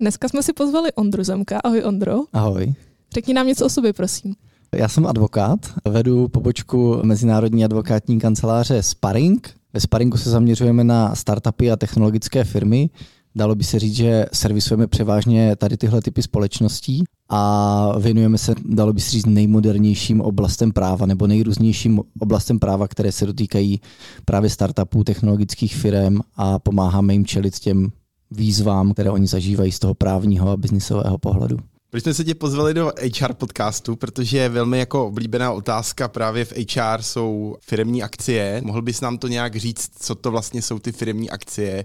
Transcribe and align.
Dneska 0.00 0.28
jsme 0.28 0.42
si 0.42 0.52
pozvali 0.52 0.92
Ondru 0.92 1.24
Zemka. 1.24 1.58
Ahoj 1.64 1.82
Ondro. 1.84 2.14
Ahoj. 2.32 2.74
Řekni 3.14 3.34
nám 3.34 3.46
něco 3.46 3.66
o 3.66 3.68
sobě, 3.68 3.92
prosím. 3.92 4.34
Já 4.74 4.88
jsem 4.88 5.06
advokát, 5.06 5.58
vedu 5.84 6.28
pobočku 6.28 7.00
mezinárodní 7.02 7.64
advokátní 7.64 8.20
kanceláře 8.20 8.82
Sparring. 8.82 9.50
Ve 9.72 9.80
Sparringu 9.80 10.16
se 10.16 10.30
zaměřujeme 10.30 10.84
na 10.84 11.14
startupy 11.14 11.70
a 11.70 11.76
technologické 11.76 12.44
firmy. 12.44 12.90
Dalo 13.34 13.54
by 13.54 13.64
se 13.64 13.78
říct, 13.78 13.94
že 13.94 14.26
servisujeme 14.32 14.86
převážně 14.86 15.56
tady 15.56 15.76
tyhle 15.76 16.02
typy 16.02 16.22
společností 16.22 17.04
a 17.30 17.98
věnujeme 17.98 18.38
se, 18.38 18.54
dalo 18.64 18.92
by 18.92 19.00
se 19.00 19.10
říct, 19.10 19.26
nejmodernějším 19.26 20.20
oblastem 20.20 20.72
práva 20.72 21.06
nebo 21.06 21.26
nejrůznějším 21.26 22.00
oblastem 22.20 22.58
práva, 22.58 22.88
které 22.88 23.12
se 23.12 23.26
dotýkají 23.26 23.80
právě 24.24 24.50
startupů, 24.50 25.04
technologických 25.04 25.76
firm 25.76 26.18
a 26.36 26.58
pomáháme 26.58 27.12
jim 27.12 27.26
čelit 27.26 27.58
těm 27.58 27.90
výzvám, 28.30 28.92
které 28.92 29.10
oni 29.10 29.26
zažívají 29.26 29.72
z 29.72 29.78
toho 29.78 29.94
právního 29.94 30.50
a 30.50 30.56
biznisového 30.56 31.18
pohledu. 31.18 31.56
Proč 31.90 32.02
jsme 32.02 32.14
se 32.14 32.24
tě 32.24 32.34
pozvali 32.34 32.74
do 32.74 32.92
HR 33.20 33.32
podcastu, 33.32 33.96
protože 33.96 34.38
je 34.38 34.48
velmi 34.48 34.78
jako 34.78 35.06
oblíbená 35.06 35.52
otázka 35.52 36.08
právě 36.08 36.44
v 36.44 36.52
HR 36.52 37.02
jsou 37.02 37.56
firmní 37.60 38.02
akcie. 38.02 38.60
Mohl 38.64 38.82
bys 38.82 39.00
nám 39.00 39.18
to 39.18 39.28
nějak 39.28 39.56
říct, 39.56 39.90
co 39.98 40.14
to 40.14 40.30
vlastně 40.30 40.62
jsou 40.62 40.78
ty 40.78 40.92
firmní 40.92 41.30
akcie 41.30 41.84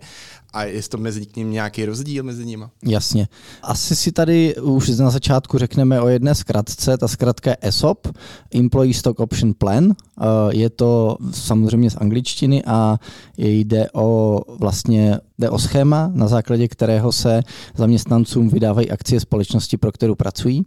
a 0.54 0.64
je 0.64 0.82
to 0.84 0.98
mezi 0.98 1.28
ním 1.36 1.52
nějaký 1.52 1.86
rozdíl 1.86 2.24
mezi 2.24 2.46
nimi? 2.46 2.66
Jasně. 2.84 3.28
Asi 3.64 3.96
si 3.96 4.12
tady 4.12 4.56
už 4.56 4.90
na 4.90 5.10
začátku 5.10 5.58
řekneme 5.58 6.02
o 6.02 6.08
jedné 6.08 6.36
zkratce. 6.36 6.98
Ta 6.98 7.08
zkratka 7.08 7.50
je 7.50 7.58
ESOP, 7.62 8.08
Employee 8.56 8.94
Stock 8.94 9.20
Option 9.20 9.54
Plan. 9.54 9.92
Eh, 9.92 10.26
je 10.52 10.70
to 10.70 11.18
samozřejmě 11.32 11.90
z 11.90 11.98
angličtiny 11.98 12.64
a 12.64 13.00
jde 13.38 13.88
o 13.94 14.40
vlastně 14.60 15.20
jde 15.40 15.50
o 15.50 15.60
schéma, 15.60 16.12
na 16.14 16.28
základě 16.28 16.68
kterého 16.68 17.12
se 17.12 17.42
zaměstnancům 17.76 18.50
vydávají 18.50 18.92
akcie 18.92 19.20
společnosti, 19.20 19.78
pro 19.78 19.92
kterou 19.92 20.16
pracují. 20.16 20.66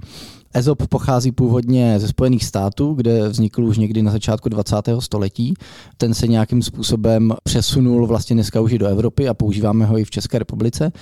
ESOP 0.57 0.87
pochází 0.87 1.33
původně 1.33 2.01
ze 2.01 2.09
Spojených 2.09 2.45
států, 2.45 2.95
kde 2.95 3.29
vznikl 3.29 3.65
už 3.65 3.79
někdy 3.79 4.03
na 4.03 4.13
začátku 4.13 4.49
20. 4.49 4.77
století. 4.99 5.55
Ten 5.97 6.15
se 6.15 6.27
nějakým 6.27 6.63
způsobem 6.63 7.35
přesunul 7.45 8.07
vlastně 8.07 8.35
dneska 8.37 8.61
už 8.61 8.73
i 8.73 8.79
do 8.79 8.87
Evropy 8.87 9.29
a 9.29 9.35
používáme 9.35 9.87
ho 9.87 9.99
i 9.99 10.05
v 10.05 10.11
České 10.11 10.39
republice. 10.39 10.93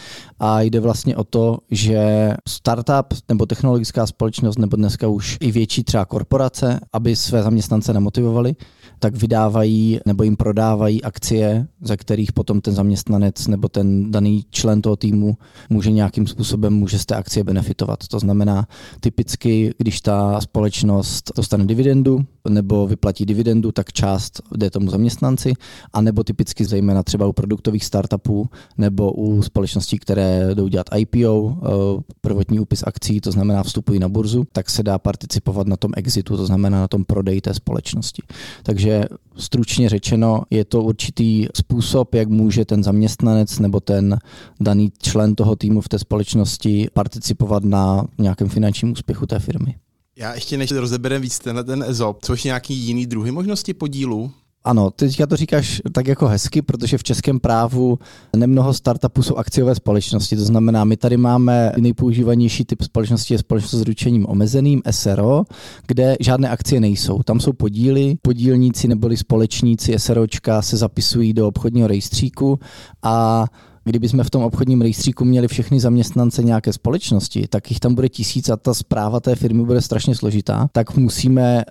A 0.40 0.60
jde 0.60 0.80
vlastně 0.80 1.16
o 1.16 1.24
to, 1.24 1.58
že 1.70 2.34
startup 2.48 3.06
nebo 3.28 3.46
technologická 3.46 4.06
společnost 4.06 4.58
nebo 4.58 4.76
dneska 4.76 5.08
už 5.08 5.38
i 5.40 5.50
větší 5.50 5.84
třeba 5.84 6.04
korporace, 6.04 6.80
aby 6.92 7.16
své 7.16 7.42
zaměstnance 7.42 7.92
nemotivovali, 7.92 8.54
tak 8.98 9.16
vydávají 9.16 10.00
nebo 10.06 10.22
jim 10.22 10.36
prodávají 10.36 11.02
akcie, 11.02 11.66
ze 11.80 11.96
kterých 11.96 12.32
potom 12.32 12.60
ten 12.60 12.74
zaměstnanec 12.74 13.46
nebo 13.46 13.68
ten 13.68 14.10
daný 14.10 14.44
člen 14.50 14.82
toho 14.82 14.96
týmu 14.96 15.36
může 15.70 15.90
nějakým 15.90 16.26
způsobem 16.26 16.74
může 16.74 16.98
z 16.98 17.06
té 17.06 17.14
akcie 17.14 17.44
benefitovat. 17.44 18.08
To 18.08 18.18
znamená 18.18 18.68
typicky, 19.00 19.43
když 19.78 20.00
ta 20.00 20.40
společnost 20.40 21.32
dostane 21.36 21.66
dividendu 21.66 22.24
nebo 22.48 22.86
vyplatí 22.86 23.26
dividendu, 23.26 23.72
tak 23.72 23.92
část 23.92 24.42
jde 24.56 24.70
tomu 24.70 24.90
zaměstnanci, 24.90 25.54
a 25.92 26.00
nebo 26.00 26.24
typicky 26.24 26.64
zejména 26.64 27.02
třeba 27.02 27.26
u 27.26 27.32
produktových 27.32 27.84
startupů 27.84 28.48
nebo 28.78 29.12
u 29.12 29.42
společností, 29.42 29.98
které 29.98 30.54
jdou 30.54 30.68
dělat 30.68 30.86
IPO, 30.96 31.56
eh, 31.56 32.02
prvotní 32.20 32.60
úpis 32.60 32.82
akcí, 32.86 33.20
to 33.20 33.32
znamená 33.32 33.62
vstupují 33.62 33.98
na 33.98 34.08
burzu, 34.08 34.46
tak 34.52 34.70
se 34.70 34.82
dá 34.82 34.98
participovat 34.98 35.66
na 35.66 35.76
tom 35.76 35.92
exitu, 35.96 36.36
to 36.36 36.46
znamená 36.46 36.80
na 36.80 36.88
tom 36.88 37.04
prodeji 37.04 37.40
té 37.40 37.54
společnosti. 37.54 38.22
Takže 38.62 39.04
stručně 39.36 39.88
řečeno 39.88 40.42
je 40.50 40.64
to 40.64 40.82
určitý 40.82 41.46
způsob, 41.56 42.14
jak 42.14 42.28
může 42.28 42.64
ten 42.64 42.84
zaměstnanec 42.84 43.58
nebo 43.58 43.80
ten 43.80 44.18
daný 44.60 44.92
člen 44.98 45.34
toho 45.34 45.56
týmu 45.56 45.80
v 45.80 45.88
té 45.88 45.98
společnosti 45.98 46.88
participovat 46.92 47.64
na 47.64 48.04
nějakém 48.18 48.48
finančním 48.48 48.92
úspěchu 48.92 49.26
té 49.26 49.38
firmy. 49.38 49.74
Já 50.16 50.34
ještě 50.34 50.56
než 50.56 50.70
rozeberem 50.70 51.22
víc 51.22 51.38
tenhle 51.38 51.64
ten 51.64 51.84
EZOP, 51.88 52.18
což 52.22 52.44
nějaký 52.44 52.74
jiný 52.74 53.06
druhy 53.06 53.30
možnosti 53.30 53.74
podílu? 53.74 54.32
Ano, 54.66 54.90
teďka 54.90 55.26
to 55.26 55.36
říkáš 55.36 55.82
tak 55.92 56.06
jako 56.06 56.28
hezky, 56.28 56.62
protože 56.62 56.98
v 56.98 57.02
českém 57.02 57.40
právu 57.40 57.98
nemnoho 58.36 58.74
startupů 58.74 59.22
jsou 59.22 59.36
akciové 59.36 59.74
společnosti. 59.74 60.36
To 60.36 60.44
znamená, 60.44 60.84
my 60.84 60.96
tady 60.96 61.16
máme 61.16 61.72
nejpoužívanější 61.78 62.64
typ 62.64 62.82
společnosti 62.82 63.34
je 63.34 63.38
společnost 63.38 63.80
s 63.80 63.82
ručením 63.82 64.26
omezeným, 64.28 64.82
SRO, 64.90 65.44
kde 65.86 66.16
žádné 66.20 66.48
akcie 66.48 66.80
nejsou. 66.80 67.22
Tam 67.22 67.40
jsou 67.40 67.52
podíly, 67.52 68.16
podílníci 68.22 68.88
neboli 68.88 69.16
společníci 69.16 69.98
SROčka 69.98 70.62
se 70.62 70.76
zapisují 70.76 71.32
do 71.32 71.48
obchodního 71.48 71.88
rejstříku 71.88 72.58
a 73.02 73.44
kdyby 73.84 74.08
jsme 74.08 74.24
v 74.24 74.30
tom 74.30 74.42
obchodním 74.42 74.80
rejstříku 74.80 75.24
měli 75.24 75.48
všechny 75.48 75.80
zaměstnance 75.80 76.42
nějaké 76.42 76.72
společnosti, 76.72 77.46
tak 77.48 77.70
jich 77.70 77.80
tam 77.80 77.94
bude 77.94 78.08
tisíc 78.08 78.48
a 78.48 78.56
ta 78.56 78.74
zpráva 78.74 79.20
té 79.20 79.36
firmy 79.36 79.64
bude 79.64 79.80
strašně 79.80 80.14
složitá, 80.14 80.68
tak 80.72 80.96
musíme 80.96 81.64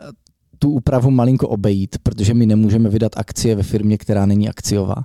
tu 0.64 0.70
úpravu 0.70 1.12
malinko 1.12 1.48
obejít, 1.48 1.96
protože 2.04 2.34
my 2.34 2.46
nemůžeme 2.46 2.90
vydat 2.90 3.12
akcie 3.16 3.56
ve 3.56 3.64
firmě, 3.64 3.98
která 3.98 4.26
není 4.26 4.50
akciová. 4.50 4.96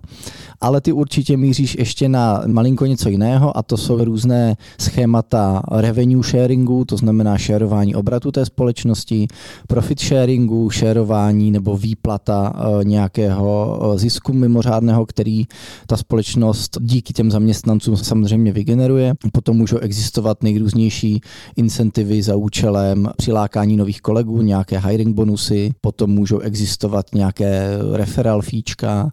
Ale 0.60 0.80
ty 0.80 0.92
určitě 0.92 1.36
míříš 1.36 1.76
ještě 1.78 2.08
na 2.08 2.42
malinko 2.46 2.86
něco 2.86 3.08
jiného 3.08 3.56
a 3.56 3.62
to 3.62 3.76
jsou 3.76 4.04
různé 4.04 4.56
schémata 4.80 5.62
revenue 5.70 6.22
sharingu, 6.22 6.84
to 6.84 6.96
znamená 6.96 7.38
šerování 7.38 7.94
obratu 7.94 8.32
té 8.32 8.46
společnosti, 8.46 9.26
profit 9.68 10.00
sharingu, 10.00 10.70
šerování 10.70 11.50
nebo 11.50 11.76
výplata 11.76 12.52
eh, 12.54 12.84
nějakého 12.84 13.80
eh, 13.94 13.98
zisku 13.98 14.32
mimořádného, 14.32 15.06
který 15.06 15.44
ta 15.86 15.96
společnost 15.96 16.78
díky 16.80 17.12
těm 17.12 17.30
zaměstnancům 17.30 17.96
samozřejmě 17.96 18.52
vygeneruje. 18.52 19.14
Potom 19.32 19.56
můžou 19.56 19.78
existovat 19.78 20.42
nejrůznější 20.42 21.20
incentivy 21.56 22.22
za 22.22 22.36
účelem 22.36 23.08
přilákání 23.16 23.76
nových 23.76 24.00
kolegů, 24.00 24.42
nějaké 24.42 24.78
hiring 24.78 25.14
bonusy, 25.14 25.47
bonusy, 25.48 25.74
potom 25.80 26.10
můžou 26.10 26.38
existovat 26.38 27.06
nějaké 27.14 27.68
referral 27.92 28.42
fíčka 28.42 29.10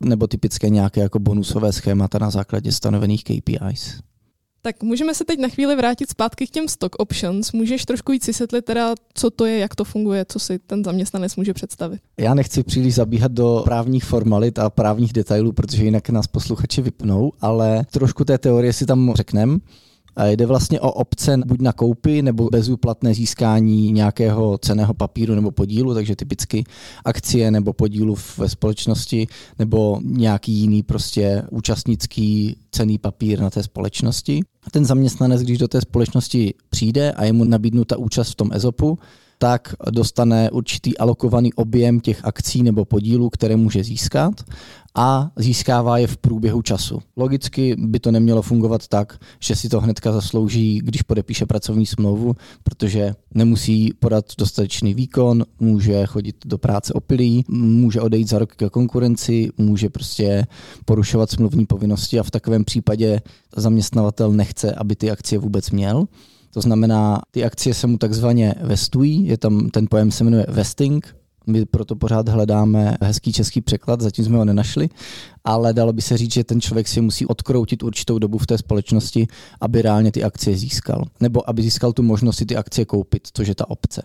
nebo 0.00 0.26
typické 0.26 0.68
nějaké 0.68 1.00
jako 1.00 1.18
bonusové 1.18 1.72
schémata 1.72 2.18
na 2.18 2.30
základě 2.30 2.72
stanovených 2.72 3.24
KPIs. 3.24 4.00
Tak 4.64 4.82
můžeme 4.82 5.14
se 5.14 5.24
teď 5.24 5.40
na 5.40 5.48
chvíli 5.48 5.76
vrátit 5.76 6.10
zpátky 6.10 6.46
k 6.46 6.50
těm 6.50 6.68
stock 6.68 6.94
options. 6.98 7.52
Můžeš 7.52 7.84
trošku 7.84 8.12
víc 8.12 8.26
vysvětlit 8.26 8.64
teda, 8.64 8.94
co 9.14 9.30
to 9.30 9.46
je, 9.46 9.58
jak 9.58 9.74
to 9.74 9.84
funguje, 9.84 10.24
co 10.28 10.38
si 10.38 10.58
ten 10.58 10.84
zaměstnanec 10.84 11.36
může 11.36 11.54
představit? 11.54 12.00
Já 12.18 12.34
nechci 12.34 12.62
příliš 12.62 12.94
zabíhat 12.94 13.32
do 13.32 13.62
právních 13.64 14.04
formalit 14.04 14.58
a 14.58 14.70
právních 14.70 15.12
detailů, 15.12 15.52
protože 15.52 15.84
jinak 15.84 16.10
nás 16.10 16.26
posluchači 16.26 16.82
vypnou, 16.82 17.32
ale 17.40 17.84
trošku 17.90 18.24
té 18.24 18.38
teorie 18.38 18.72
si 18.72 18.86
tam 18.86 19.12
řekneme. 19.14 19.58
Jde 20.26 20.46
vlastně 20.46 20.80
o 20.80 20.92
opce 20.92 21.36
buď 21.46 21.60
na 21.60 21.72
koupy 21.72 22.22
nebo 22.22 22.48
bezúplatné 22.52 23.14
získání 23.14 23.92
nějakého 23.92 24.58
ceného 24.58 24.94
papíru 24.94 25.34
nebo 25.34 25.50
podílu, 25.50 25.94
takže 25.94 26.16
typicky 26.16 26.64
akcie 27.04 27.50
nebo 27.50 27.72
podílu 27.72 28.16
ve 28.38 28.48
společnosti 28.48 29.26
nebo 29.58 30.00
nějaký 30.02 30.52
jiný 30.52 30.82
prostě 30.82 31.42
účastnický 31.50 32.56
cený 32.70 32.98
papír 32.98 33.40
na 33.40 33.50
té 33.50 33.62
společnosti. 33.62 34.40
Ten 34.70 34.84
zaměstnanec, 34.84 35.42
když 35.42 35.58
do 35.58 35.68
té 35.68 35.80
společnosti 35.80 36.54
přijde 36.70 37.12
a 37.12 37.24
je 37.24 37.32
mu 37.32 37.44
nabídnuta 37.44 37.96
účast 37.96 38.30
v 38.30 38.34
tom 38.34 38.50
EZOPu, 38.52 38.98
tak 39.42 39.74
dostane 39.90 40.50
určitý 40.50 40.98
alokovaný 40.98 41.52
objem 41.52 42.00
těch 42.00 42.24
akcí 42.24 42.62
nebo 42.62 42.84
podílů, 42.84 43.30
které 43.30 43.56
může 43.56 43.84
získat 43.84 44.32
a 44.94 45.30
získává 45.36 45.98
je 45.98 46.06
v 46.06 46.16
průběhu 46.16 46.62
času. 46.62 46.98
Logicky 47.16 47.76
by 47.78 48.00
to 48.00 48.10
nemělo 48.10 48.42
fungovat 48.42 48.88
tak, 48.88 49.18
že 49.40 49.56
si 49.56 49.68
to 49.68 49.80
hnedka 49.80 50.12
zaslouží, 50.12 50.78
když 50.78 51.02
podepíše 51.02 51.46
pracovní 51.46 51.86
smlouvu, 51.86 52.36
protože 52.62 53.14
nemusí 53.34 53.92
podat 53.98 54.24
dostatečný 54.38 54.94
výkon, 54.94 55.44
může 55.60 56.06
chodit 56.06 56.36
do 56.46 56.58
práce 56.58 56.92
opilý, 56.92 57.44
může 57.48 58.00
odejít 58.00 58.28
za 58.28 58.38
rok 58.38 58.56
ke 58.56 58.70
konkurenci, 58.70 59.50
může 59.58 59.88
prostě 59.88 60.46
porušovat 60.84 61.30
smluvní 61.30 61.66
povinnosti 61.66 62.18
a 62.18 62.22
v 62.22 62.30
takovém 62.30 62.64
případě 62.64 63.20
zaměstnavatel 63.56 64.32
nechce, 64.32 64.74
aby 64.74 64.96
ty 64.96 65.10
akcie 65.10 65.38
vůbec 65.38 65.70
měl. 65.70 66.06
To 66.54 66.60
znamená, 66.60 67.20
ty 67.30 67.44
akcie 67.44 67.74
se 67.74 67.86
mu 67.86 67.98
takzvaně 67.98 68.54
vestují, 68.62 69.26
je 69.26 69.38
tam, 69.38 69.70
ten 69.70 69.86
pojem 69.90 70.10
se 70.10 70.24
jmenuje 70.24 70.46
vesting, 70.48 71.16
my 71.46 71.64
proto 71.64 71.96
pořád 71.96 72.28
hledáme 72.28 72.96
hezký 73.00 73.32
český 73.32 73.60
překlad, 73.60 74.00
zatím 74.00 74.24
jsme 74.24 74.36
ho 74.36 74.44
nenašli, 74.44 74.88
ale 75.44 75.72
dalo 75.72 75.92
by 75.92 76.02
se 76.02 76.16
říct, 76.16 76.32
že 76.32 76.44
ten 76.44 76.60
člověk 76.60 76.88
si 76.88 77.00
musí 77.00 77.26
odkroutit 77.26 77.82
určitou 77.82 78.18
dobu 78.18 78.38
v 78.38 78.46
té 78.46 78.58
společnosti, 78.58 79.26
aby 79.60 79.82
reálně 79.82 80.12
ty 80.12 80.24
akcie 80.24 80.56
získal. 80.56 81.04
Nebo 81.20 81.50
aby 81.50 81.62
získal 81.62 81.92
tu 81.92 82.02
možnost 82.02 82.36
si 82.36 82.46
ty 82.46 82.56
akcie 82.56 82.84
koupit, 82.84 83.28
což 83.32 83.48
je 83.48 83.54
ta 83.54 83.70
opce. 83.70 84.02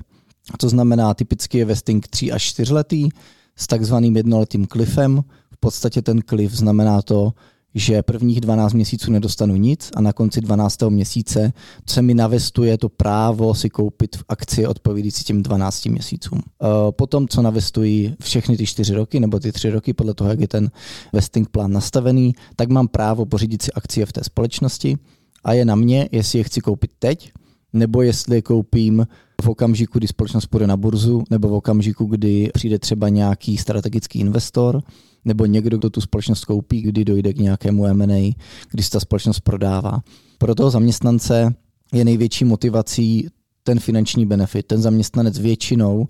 A 0.53 0.57
to 0.57 0.69
znamená, 0.69 1.13
typicky 1.13 1.57
je 1.57 1.65
vesting 1.65 2.07
3 2.07 2.31
až 2.31 2.43
4 2.43 2.73
letý 2.73 3.09
s 3.55 3.67
takzvaným 3.67 4.17
jednoletým 4.17 4.67
cliffem. 4.67 5.23
V 5.51 5.57
podstatě 5.59 6.01
ten 6.01 6.21
cliff 6.29 6.53
znamená 6.53 7.01
to, 7.01 7.33
že 7.75 8.03
prvních 8.03 8.41
12 8.41 8.73
měsíců 8.73 9.11
nedostanu 9.11 9.55
nic 9.55 9.91
a 9.95 10.01
na 10.01 10.13
konci 10.13 10.41
12. 10.41 10.77
měsíce 10.89 11.53
se 11.89 12.01
mi 12.01 12.13
navestuje 12.13 12.77
to 12.77 12.89
právo 12.89 13.53
si 13.53 13.69
koupit 13.69 14.15
v 14.15 14.23
akcie 14.29 14.67
odpovídající 14.67 15.23
těm 15.23 15.43
12 15.43 15.85
měsícům. 15.85 16.39
Eh, 16.39 16.67
potom, 16.91 17.27
co 17.27 17.41
navestují 17.41 18.15
všechny 18.21 18.57
ty 18.57 18.65
4 18.65 18.93
roky 18.93 19.19
nebo 19.19 19.39
ty 19.39 19.51
3 19.51 19.69
roky, 19.69 19.93
podle 19.93 20.13
toho, 20.13 20.29
jak 20.29 20.39
je 20.39 20.47
ten 20.47 20.71
vesting 21.13 21.49
plán 21.49 21.71
nastavený, 21.71 22.33
tak 22.55 22.69
mám 22.69 22.87
právo 22.87 23.25
pořídit 23.25 23.61
si 23.61 23.71
akcie 23.71 24.05
v 24.05 24.13
té 24.13 24.23
společnosti 24.23 24.97
a 25.43 25.53
je 25.53 25.65
na 25.65 25.75
mě, 25.75 26.09
jestli 26.11 26.39
je 26.39 26.43
chci 26.43 26.61
koupit 26.61 26.91
teď, 26.99 27.31
nebo 27.73 28.01
jestli 28.01 28.35
je 28.35 28.41
koupím 28.41 29.07
v 29.41 29.49
okamžiku, 29.49 29.99
kdy 29.99 30.07
společnost 30.07 30.45
půjde 30.45 30.67
na 30.67 30.77
burzu, 30.77 31.23
nebo 31.29 31.47
v 31.47 31.53
okamžiku, 31.53 32.05
kdy 32.05 32.49
přijde 32.53 32.79
třeba 32.79 33.09
nějaký 33.09 33.57
strategický 33.57 34.19
investor, 34.19 34.83
nebo 35.27 35.45
někdo, 35.45 35.77
kdo 35.77 35.89
tu 35.89 36.01
společnost 36.01 36.45
koupí, 36.45 36.81
kdy 36.81 37.05
dojde 37.05 37.33
k 37.33 37.37
nějakému 37.37 37.85
M&A, 37.85 38.35
kdy 38.71 38.83
se 38.83 38.89
ta 38.89 38.99
společnost 38.99 39.39
prodává. 39.39 40.01
Pro 40.37 40.55
toho 40.55 40.69
zaměstnance 40.69 41.53
je 41.93 42.05
největší 42.05 42.45
motivací 42.45 43.27
ten 43.63 43.79
finanční 43.79 44.25
benefit. 44.25 44.67
Ten 44.67 44.81
zaměstnanec 44.81 45.39
většinou, 45.39 46.07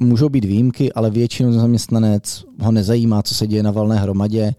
můžou 0.00 0.28
být 0.28 0.44
výjimky, 0.44 0.92
ale 0.92 1.10
většinou 1.10 1.50
ten 1.50 1.60
zaměstnanec 1.60 2.44
ho 2.60 2.72
nezajímá, 2.72 3.22
co 3.22 3.34
se 3.34 3.46
děje 3.46 3.62
na 3.62 3.70
valné 3.70 3.96
hromadě, 3.96 4.54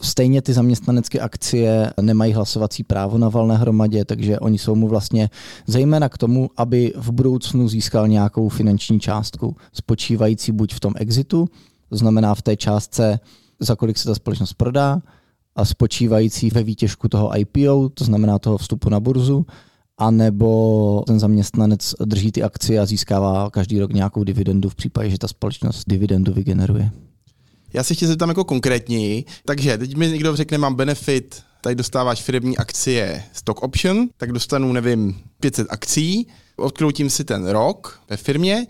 Stejně 0.00 0.42
ty 0.42 0.52
zaměstnanecké 0.52 1.20
akcie 1.20 1.92
nemají 2.00 2.32
hlasovací 2.32 2.84
právo 2.84 3.18
na 3.18 3.28
valné 3.28 3.56
hromadě, 3.56 4.04
takže 4.04 4.38
oni 4.38 4.58
jsou 4.58 4.74
mu 4.74 4.88
vlastně 4.88 5.30
zejména 5.66 6.08
k 6.08 6.18
tomu, 6.18 6.50
aby 6.56 6.92
v 6.96 7.10
budoucnu 7.10 7.68
získal 7.68 8.08
nějakou 8.08 8.48
finanční 8.48 9.00
částku, 9.00 9.56
spočívající 9.72 10.52
buď 10.52 10.74
v 10.74 10.80
tom 10.80 10.94
exitu, 10.96 11.48
to 11.88 11.96
znamená 11.96 12.34
v 12.34 12.42
té 12.42 12.56
částce, 12.56 13.20
za 13.60 13.76
kolik 13.76 13.98
se 13.98 14.08
ta 14.08 14.14
společnost 14.14 14.52
prodá, 14.52 15.02
a 15.58 15.64
spočívající 15.64 16.50
ve 16.50 16.62
výtěžku 16.62 17.08
toho 17.08 17.38
IPO, 17.38 17.88
to 17.88 18.04
znamená 18.04 18.38
toho 18.38 18.58
vstupu 18.58 18.90
na 18.90 19.00
burzu, 19.00 19.46
anebo 19.98 21.02
ten 21.06 21.20
zaměstnanec 21.20 21.94
drží 22.04 22.32
ty 22.32 22.42
akcie 22.42 22.80
a 22.80 22.86
získává 22.86 23.50
každý 23.50 23.78
rok 23.78 23.92
nějakou 23.92 24.24
dividendu 24.24 24.68
v 24.68 24.74
případě, 24.74 25.10
že 25.10 25.18
ta 25.18 25.28
společnost 25.28 25.84
dividendu 25.88 26.32
vygeneruje. 26.32 26.90
Já 27.72 27.84
se 27.84 27.94
chci 27.94 28.06
zeptat 28.06 28.28
jako 28.28 28.44
konkrétněji. 28.44 29.24
Takže 29.44 29.78
teď 29.78 29.96
mi 29.96 30.08
někdo 30.08 30.36
řekne, 30.36 30.58
mám 30.58 30.74
benefit, 30.74 31.42
tady 31.60 31.74
dostáváš 31.74 32.22
firmní 32.22 32.56
akcie 32.56 33.24
stock 33.32 33.62
option, 33.62 34.08
tak 34.16 34.32
dostanu, 34.32 34.72
nevím, 34.72 35.20
500 35.40 35.66
akcí, 35.70 36.26
odkroutím 36.56 37.10
si 37.10 37.24
ten 37.24 37.48
rok 37.48 38.00
ve 38.10 38.16
firmě 38.16 38.66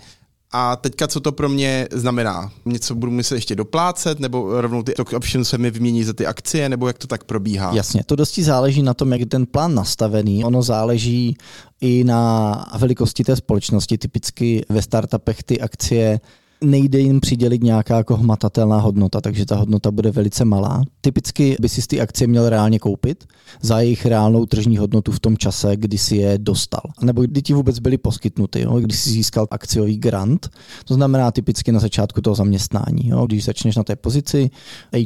a 0.53 0.77
teďka, 0.77 1.09
co 1.09 1.21
to 1.21 1.33
pro 1.33 1.49
mě 1.49 1.89
znamená? 1.93 2.53
Něco 2.65 2.95
budu 2.95 3.13
muset 3.13 3.35
ještě 3.35 3.57
doplácet, 3.57 4.21
nebo 4.21 4.61
rovnou 4.61 4.83
ty 4.83 4.93
stock 4.93 5.13
option 5.13 5.45
se 5.45 5.59
mi 5.59 5.71
vymění 5.71 6.05
za 6.05 6.13
ty 6.13 6.27
akcie, 6.27 6.69
nebo 6.69 6.87
jak 6.87 6.99
to 6.99 7.07
tak 7.07 7.25
probíhá? 7.25 7.73
Jasně, 7.75 8.05
to 8.05 8.17
dosti 8.17 8.45
záleží 8.45 8.83
na 8.83 8.95
tom, 8.95 9.13
jak 9.13 9.21
je 9.21 9.27
ten 9.27 9.47
plán 9.47 9.75
nastavený. 9.75 10.45
Ono 10.45 10.63
záleží 10.63 11.37
i 11.81 12.05
na 12.05 12.73
velikosti 12.79 13.25
té 13.25 13.37
společnosti. 13.37 13.99
Typicky 13.99 14.65
ve 14.69 14.83
startupech 14.83 15.43
ty 15.43 15.61
akcie 15.61 16.21
nejde 16.61 16.99
jim 16.99 17.21
přidělit 17.21 17.63
nějaká 17.63 17.97
jako 17.97 18.17
hmatatelná 18.17 18.81
hodnota, 18.81 19.21
takže 19.21 19.47
ta 19.47 19.57
hodnota 19.57 19.91
bude 19.91 20.11
velice 20.11 20.45
malá. 20.45 20.83
Typicky 21.01 21.57
by 21.61 21.69
si 21.69 21.87
ty 21.87 22.01
akcie 22.01 22.29
měl 22.29 22.49
reálně 22.49 22.79
koupit 22.79 23.25
za 23.61 23.81
jejich 23.81 24.07
reálnou 24.07 24.47
tržní 24.47 24.79
hodnotu 24.79 25.13
v 25.13 25.21
tom 25.21 25.37
čase, 25.37 25.77
kdy 25.77 25.99
si 25.99 26.17
je 26.17 26.39
dostal. 26.39 26.83
Nebo 27.03 27.23
kdy 27.23 27.43
ti 27.43 27.55
vůbec 27.55 27.79
byly 27.79 27.99
poskytnuty, 27.99 28.61
jo? 28.61 28.81
když 28.81 28.99
si 28.99 29.11
získal 29.11 29.47
akciový 29.51 29.99
grant, 29.99 30.49
to 30.85 30.95
znamená 30.95 31.31
typicky 31.31 31.73
na 31.73 31.81
začátku 31.81 32.21
toho 32.21 32.35
zaměstnání. 32.35 33.09
Jo? 33.09 33.27
Když 33.27 33.45
začneš 33.45 33.77
na 33.77 33.85
té 33.85 33.97
pozici, 33.97 34.51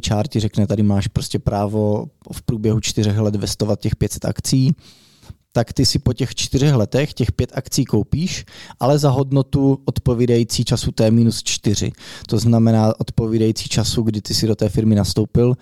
HR 0.08 0.28
ti 0.28 0.40
řekne, 0.40 0.66
tady 0.66 0.82
máš 0.82 1.08
prostě 1.08 1.38
právo 1.38 2.06
v 2.32 2.42
průběhu 2.42 2.80
čtyřech 2.80 3.18
let 3.18 3.36
vestovat 3.36 3.80
těch 3.80 3.96
500 3.96 4.24
akcí, 4.24 4.74
tak 5.52 5.72
ty 5.72 5.86
si 5.86 5.98
po 5.98 6.12
těch 6.12 6.34
čtyřech 6.34 6.74
letech 6.74 7.14
těch 7.14 7.32
pět 7.32 7.50
akcí 7.54 7.84
koupíš, 7.84 8.44
ale 8.80 8.98
za 8.98 9.10
hodnotu 9.10 9.78
odpovídající 9.84 10.64
času 10.64 10.92
T 10.92 11.10
minus 11.10 11.42
čtyři. 11.42 11.92
To 12.26 12.38
znamená 12.38 13.00
odpovídající 13.00 13.68
času, 13.68 14.02
kdy 14.02 14.22
ty 14.22 14.34
si 14.34 14.46
do 14.46 14.54
té 14.54 14.68
firmy 14.68 14.94
nastoupil 14.94 15.54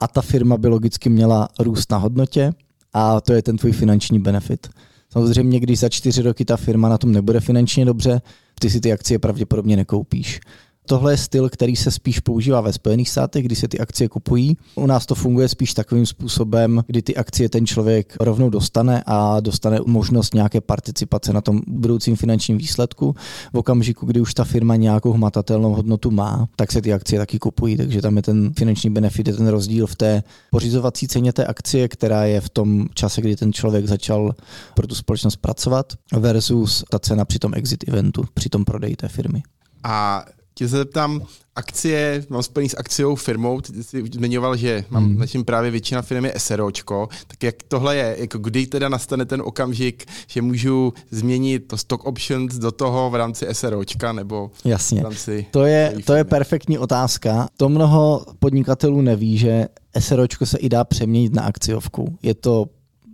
a 0.00 0.08
ta 0.08 0.22
firma 0.22 0.56
by 0.56 0.68
logicky 0.68 1.08
měla 1.08 1.48
růst 1.58 1.92
na 1.92 1.98
hodnotě 1.98 2.52
a 2.92 3.20
to 3.20 3.32
je 3.32 3.42
ten 3.42 3.56
tvůj 3.56 3.72
finanční 3.72 4.18
benefit. 4.18 4.68
Samozřejmě, 5.12 5.60
když 5.60 5.78
za 5.78 5.88
čtyři 5.88 6.22
roky 6.22 6.44
ta 6.44 6.56
firma 6.56 6.88
na 6.88 6.98
tom 6.98 7.12
nebude 7.12 7.40
finančně 7.40 7.84
dobře, 7.84 8.20
ty 8.60 8.70
si 8.70 8.80
ty 8.80 8.92
akcie 8.92 9.18
pravděpodobně 9.18 9.76
nekoupíš. 9.76 10.40
Tohle 10.88 11.12
je 11.12 11.16
styl, 11.16 11.48
který 11.48 11.76
se 11.76 11.90
spíš 11.90 12.20
používá 12.20 12.60
ve 12.60 12.72
Spojených 12.72 13.10
státech, 13.10 13.44
kdy 13.44 13.56
se 13.56 13.68
ty 13.68 13.78
akcie 13.78 14.08
kupují. 14.08 14.56
U 14.74 14.86
nás 14.86 15.06
to 15.06 15.14
funguje 15.14 15.48
spíš 15.48 15.74
takovým 15.74 16.06
způsobem, 16.06 16.84
kdy 16.86 17.02
ty 17.02 17.16
akcie 17.16 17.48
ten 17.48 17.66
člověk 17.66 18.16
rovnou 18.20 18.50
dostane 18.50 19.02
a 19.06 19.40
dostane 19.40 19.78
možnost 19.86 20.34
nějaké 20.34 20.60
participace 20.60 21.32
na 21.32 21.40
tom 21.40 21.60
budoucím 21.66 22.16
finančním 22.16 22.58
výsledku. 22.58 23.14
V 23.52 23.58
okamžiku, 23.58 24.06
kdy 24.06 24.20
už 24.20 24.34
ta 24.34 24.44
firma 24.44 24.76
nějakou 24.76 25.12
hmatatelnou 25.12 25.74
hodnotu 25.74 26.10
má, 26.10 26.48
tak 26.56 26.72
se 26.72 26.82
ty 26.82 26.92
akcie 26.92 27.18
taky 27.18 27.38
kupují, 27.38 27.76
takže 27.76 28.02
tam 28.02 28.16
je 28.16 28.22
ten 28.22 28.52
finanční 28.58 28.90
benefit, 28.90 29.28
je 29.28 29.34
ten 29.34 29.48
rozdíl 29.48 29.86
v 29.86 29.96
té 29.96 30.22
pořizovací 30.50 31.08
ceně 31.08 31.32
té 31.32 31.46
akcie, 31.46 31.88
která 31.88 32.24
je 32.24 32.40
v 32.40 32.48
tom 32.48 32.86
čase, 32.94 33.20
kdy 33.20 33.36
ten 33.36 33.52
člověk 33.52 33.86
začal 33.86 34.34
pro 34.74 34.86
tu 34.86 34.94
společnost 34.94 35.36
pracovat, 35.36 35.92
versus 36.12 36.84
ta 36.90 36.98
cena 36.98 37.24
při 37.24 37.38
tom 37.38 37.54
exit 37.54 37.84
eventu, 37.88 38.24
při 38.34 38.48
tom 38.48 38.64
prodeji 38.64 38.96
té 38.96 39.08
firmy. 39.08 39.42
A 39.84 40.24
tě 40.58 40.68
se 40.68 40.76
zeptám, 40.76 41.22
akcie, 41.56 42.24
mám 42.28 42.42
spojený 42.42 42.68
s 42.68 42.76
akciou 42.78 43.14
firmou, 43.14 43.60
ty 43.60 43.84
jsi 43.84 44.04
zmiňoval, 44.12 44.56
že 44.56 44.84
mám 44.90 45.04
hmm. 45.04 45.18
naším 45.18 45.44
právě 45.44 45.70
většina 45.70 46.02
firm 46.02 46.24
je 46.24 46.34
SROčko, 46.36 47.08
tak 47.26 47.42
jak 47.42 47.54
tohle 47.68 47.96
je, 47.96 48.16
jako 48.18 48.38
kdy 48.38 48.66
teda 48.66 48.88
nastane 48.88 49.24
ten 49.24 49.42
okamžik, 49.44 50.06
že 50.26 50.42
můžu 50.42 50.92
změnit 51.10 51.68
to 51.68 51.76
stock 51.76 52.04
options 52.04 52.54
do 52.54 52.72
toho 52.72 53.10
v 53.10 53.14
rámci 53.14 53.46
SROčka 53.52 54.12
nebo 54.12 54.50
Jasně. 54.64 55.00
v 55.00 55.04
rámci 55.04 55.46
to 55.50 55.64
je, 55.64 55.94
to 56.04 56.14
je 56.14 56.24
perfektní 56.24 56.78
otázka. 56.78 57.48
To 57.56 57.68
mnoho 57.68 58.26
podnikatelů 58.38 59.00
neví, 59.00 59.38
že 59.38 59.68
SROčko 59.98 60.46
se 60.46 60.58
i 60.58 60.68
dá 60.68 60.84
přeměnit 60.84 61.34
na 61.34 61.42
akciovku. 61.42 62.18
Je 62.22 62.34
to 62.34 62.66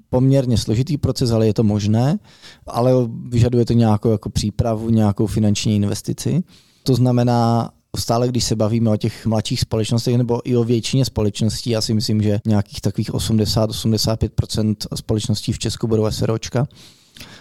poměrně 0.09 0.59
složitý 0.59 0.97
proces, 0.97 1.31
ale 1.31 1.47
je 1.47 1.55
to 1.55 1.63
možné, 1.63 2.19
ale 2.67 2.93
vyžaduje 3.29 3.65
to 3.65 3.73
nějakou 3.73 4.11
jako 4.11 4.31
přípravu, 4.31 4.91
nějakou 4.91 5.27
finanční 5.27 5.77
investici. 5.77 6.43
To 6.87 6.95
znamená, 6.95 7.71
stále 7.97 8.29
když 8.29 8.45
se 8.45 8.57
bavíme 8.57 8.91
o 8.91 8.97
těch 8.97 9.27
mladších 9.27 9.61
společnostech 9.61 10.17
nebo 10.17 10.41
i 10.45 10.57
o 10.57 10.65
většině 10.65 11.05
společností, 11.05 11.71
já 11.71 11.81
si 11.81 11.95
myslím, 11.95 12.23
že 12.23 12.41
nějakých 12.47 12.81
takových 12.81 13.11
80-85% 13.11 14.75
společností 14.95 15.53
v 15.53 15.59
Česku 15.59 15.87
budou 15.87 16.11
SROčka, 16.11 16.67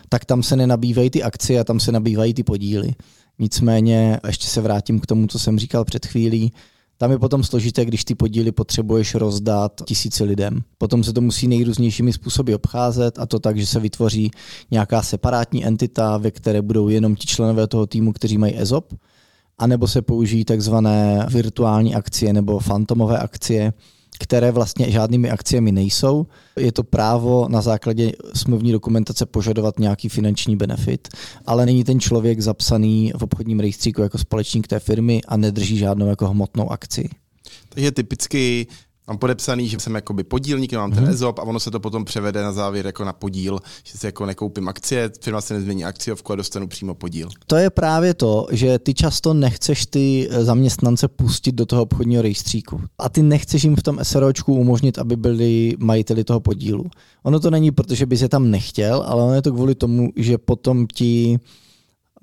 tak 0.09 0.25
tam 0.25 0.43
se 0.43 0.55
nenabývají 0.55 1.09
ty 1.09 1.23
akcie 1.23 1.59
a 1.59 1.63
tam 1.63 1.79
se 1.79 1.91
nabývají 1.91 2.33
ty 2.33 2.43
podíly. 2.43 2.95
Nicméně, 3.39 4.19
ještě 4.27 4.47
se 4.47 4.61
vrátím 4.61 4.99
k 4.99 5.05
tomu, 5.05 5.27
co 5.27 5.39
jsem 5.39 5.59
říkal 5.59 5.85
před 5.85 6.05
chvílí, 6.05 6.53
tam 6.97 7.11
je 7.11 7.19
potom 7.19 7.43
složité, 7.43 7.85
když 7.85 8.05
ty 8.05 8.15
podíly 8.15 8.51
potřebuješ 8.51 9.15
rozdat 9.15 9.81
tisíci 9.85 10.23
lidem. 10.23 10.63
Potom 10.77 11.03
se 11.03 11.13
to 11.13 11.21
musí 11.21 11.47
nejrůznějšími 11.47 12.13
způsoby 12.13 12.53
obcházet 12.53 13.19
a 13.19 13.25
to 13.25 13.39
tak, 13.39 13.57
že 13.57 13.65
se 13.65 13.79
vytvoří 13.79 14.31
nějaká 14.71 15.01
separátní 15.01 15.65
entita, 15.65 16.17
ve 16.17 16.31
které 16.31 16.61
budou 16.61 16.89
jenom 16.89 17.15
ti 17.15 17.27
členové 17.27 17.67
toho 17.67 17.87
týmu, 17.87 18.13
kteří 18.13 18.37
mají 18.37 18.59
ESOP, 18.59 18.93
anebo 19.57 19.87
se 19.87 20.01
použijí 20.01 20.45
takzvané 20.45 21.25
virtuální 21.29 21.95
akcie 21.95 22.33
nebo 22.33 22.59
fantomové 22.59 23.17
akcie, 23.17 23.73
které 24.19 24.51
vlastně 24.51 24.91
žádnými 24.91 25.29
akciemi 25.29 25.71
nejsou. 25.71 26.25
Je 26.59 26.71
to 26.71 26.83
právo 26.83 27.47
na 27.49 27.61
základě 27.61 28.11
smluvní 28.33 28.71
dokumentace 28.71 29.25
požadovat 29.25 29.79
nějaký 29.79 30.09
finanční 30.09 30.55
benefit, 30.55 31.07
ale 31.45 31.65
není 31.65 31.83
ten 31.83 31.99
člověk 31.99 32.41
zapsaný 32.41 33.11
v 33.17 33.21
obchodním 33.21 33.59
rejstříku 33.59 34.01
jako 34.01 34.17
společník 34.17 34.67
té 34.67 34.79
firmy 34.79 35.21
a 35.27 35.37
nedrží 35.37 35.77
žádnou 35.77 36.07
jako 36.07 36.27
hmotnou 36.27 36.71
akci. 36.71 37.09
Takže 37.69 37.91
typicky 37.91 38.67
mám 39.07 39.17
podepsaný, 39.17 39.67
že 39.67 39.79
jsem 39.79 39.95
jakoby 39.95 40.23
podílník, 40.23 40.73
mám 40.73 40.91
ten 40.91 41.03
Mhm. 41.03 41.13
EZOP 41.13 41.39
a 41.39 41.43
ono 41.43 41.59
se 41.59 41.71
to 41.71 41.79
potom 41.79 42.05
převede 42.05 42.43
na 42.43 42.51
závěr 42.51 42.85
jako 42.85 43.03
na 43.05 43.13
podíl, 43.13 43.59
že 43.83 43.97
si 43.97 44.05
jako 44.05 44.25
nekoupím 44.25 44.67
akcie, 44.67 45.11
firma 45.21 45.41
se 45.41 45.53
nezmění 45.53 45.85
akciovku 45.85 46.33
a 46.33 46.35
dostanu 46.35 46.67
přímo 46.67 46.93
podíl. 46.95 47.29
To 47.47 47.55
je 47.55 47.69
právě 47.69 48.13
to, 48.13 48.47
že 48.51 48.79
ty 48.79 48.93
často 48.93 49.33
nechceš 49.33 49.85
ty 49.85 50.29
zaměstnance 50.31 51.07
pustit 51.07 51.51
do 51.55 51.65
toho 51.65 51.81
obchodního 51.81 52.21
rejstříku. 52.21 52.81
A 52.99 53.09
ty 53.09 53.23
nechceš 53.23 53.63
jim 53.63 53.75
v 53.75 53.83
tom 53.83 53.99
SROčku 54.03 54.53
umožnit, 54.55 54.99
aby 54.99 55.15
byli 55.15 55.75
majiteli 55.79 56.23
toho 56.23 56.39
podílu. 56.39 56.85
Ono 57.23 57.39
to 57.39 57.51
není, 57.51 57.71
protože 57.71 58.05
bys 58.05 58.21
je 58.21 58.29
tam 58.29 58.51
nechtěl, 58.51 59.03
ale 59.07 59.23
ono 59.23 59.33
je 59.33 59.41
to 59.41 59.51
kvůli 59.51 59.75
tomu, 59.75 60.09
že 60.15 60.37
potom 60.37 60.87
ti 60.87 61.39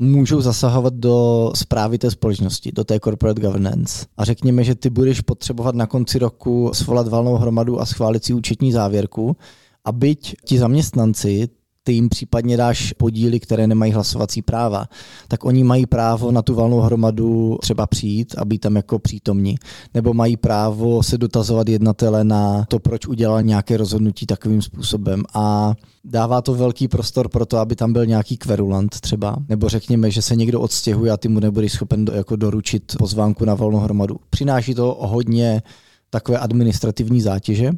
můžou 0.00 0.40
zasahovat 0.40 0.94
do 0.94 1.50
zprávy 1.54 1.98
té 1.98 2.10
společnosti, 2.10 2.72
do 2.72 2.84
té 2.84 3.00
corporate 3.00 3.40
governance. 3.40 4.06
A 4.16 4.24
řekněme, 4.24 4.64
že 4.64 4.74
ty 4.74 4.90
budeš 4.90 5.20
potřebovat 5.20 5.74
na 5.74 5.86
konci 5.86 6.18
roku 6.18 6.70
svolat 6.74 7.08
valnou 7.08 7.34
hromadu 7.34 7.80
a 7.80 7.86
schválit 7.86 8.24
si 8.24 8.34
účetní 8.34 8.72
závěrku, 8.72 9.36
a 9.84 9.92
byť 9.92 10.34
ti 10.44 10.58
zaměstnanci, 10.58 11.48
ty 11.90 11.94
jim 11.94 12.08
případně 12.08 12.56
dáš 12.56 12.92
podíly, 12.92 13.40
které 13.40 13.66
nemají 13.66 13.92
hlasovací 13.92 14.42
práva, 14.42 14.86
tak 15.28 15.44
oni 15.44 15.64
mají 15.64 15.86
právo 15.86 16.30
na 16.30 16.42
tu 16.42 16.54
valnou 16.54 16.80
hromadu 16.80 17.58
třeba 17.60 17.86
přijít 17.86 18.34
a 18.38 18.44
být 18.44 18.58
tam 18.58 18.76
jako 18.76 18.98
přítomní. 18.98 19.56
Nebo 19.94 20.14
mají 20.14 20.36
právo 20.36 21.02
se 21.02 21.18
dotazovat 21.18 21.68
jednatele 21.68 22.24
na 22.24 22.64
to, 22.68 22.78
proč 22.78 23.06
udělal 23.06 23.42
nějaké 23.42 23.76
rozhodnutí 23.76 24.26
takovým 24.26 24.62
způsobem. 24.62 25.22
A 25.34 25.74
dává 26.04 26.42
to 26.42 26.54
velký 26.54 26.88
prostor 26.88 27.28
pro 27.28 27.46
to, 27.46 27.58
aby 27.58 27.76
tam 27.76 27.92
byl 27.92 28.06
nějaký 28.06 28.36
kverulant 28.36 29.00
třeba. 29.00 29.36
Nebo 29.48 29.68
řekněme, 29.68 30.10
že 30.10 30.22
se 30.22 30.36
někdo 30.36 30.60
odstěhuje 30.60 31.12
a 31.12 31.16
ty 31.16 31.28
mu 31.28 31.40
nebudeš 31.40 31.72
schopen 31.72 32.04
do, 32.04 32.12
jako 32.12 32.36
doručit 32.36 32.96
pozvánku 32.98 33.44
na 33.44 33.54
valnou 33.54 33.78
hromadu. 33.78 34.16
Přináší 34.30 34.74
to 34.74 34.98
hodně 35.00 35.62
takové 36.10 36.38
administrativní 36.38 37.20
zátěže 37.20 37.72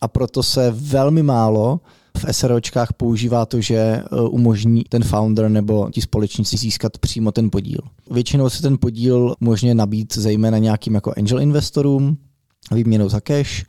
a 0.00 0.08
proto 0.08 0.42
se 0.42 0.70
velmi 0.70 1.22
málo 1.22 1.80
v 2.18 2.24
SROčkách 2.30 2.92
používá 2.92 3.46
to, 3.46 3.60
že 3.60 3.76
e, 3.76 4.02
umožní 4.30 4.84
ten 4.88 5.04
founder 5.04 5.48
nebo 5.48 5.90
ti 5.90 6.00
společníci 6.00 6.56
získat 6.56 6.98
přímo 6.98 7.32
ten 7.32 7.50
podíl. 7.50 7.80
Většinou 8.10 8.50
se 8.50 8.62
ten 8.62 8.78
podíl 8.78 9.34
možně 9.40 9.74
nabít 9.74 10.14
zejména 10.14 10.58
nějakým 10.58 10.94
jako 10.94 11.12
angel 11.16 11.40
investorům, 11.40 12.18
výměnou 12.72 13.08
za 13.08 13.20
cash, 13.20 13.64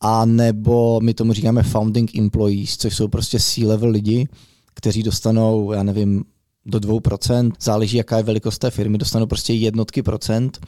a 0.00 0.24
nebo 0.24 1.00
my 1.00 1.14
tomu 1.14 1.32
říkáme 1.32 1.62
founding 1.62 2.18
employees, 2.18 2.76
což 2.76 2.96
jsou 2.96 3.08
prostě 3.08 3.40
C-level 3.40 3.90
lidi, 3.90 4.28
kteří 4.74 5.02
dostanou, 5.02 5.72
já 5.72 5.82
nevím, 5.82 6.24
do 6.66 6.78
2%, 6.78 7.52
záleží, 7.60 7.96
jaká 7.96 8.16
je 8.16 8.22
velikost 8.22 8.58
té 8.58 8.70
firmy, 8.70 8.98
dostanou 8.98 9.26
prostě 9.26 9.52
jednotky 9.52 10.02
procent 10.02 10.58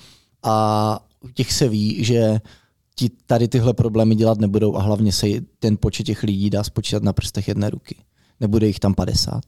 a 0.42 0.98
těch 1.34 1.52
se 1.52 1.68
ví, 1.68 2.04
že 2.04 2.40
ti 2.98 3.10
tady 3.26 3.48
tyhle 3.48 3.74
problémy 3.74 4.14
dělat 4.14 4.38
nebudou 4.40 4.76
a 4.76 4.82
hlavně 4.82 5.12
se 5.12 5.26
ten 5.58 5.76
počet 5.80 6.04
těch 6.04 6.22
lidí 6.22 6.50
dá 6.50 6.64
spočítat 6.64 7.02
na 7.02 7.12
prstech 7.12 7.48
jedné 7.48 7.70
ruky. 7.70 7.96
Nebude 8.40 8.66
jich 8.66 8.78
tam 8.78 8.94
50. 8.94 9.40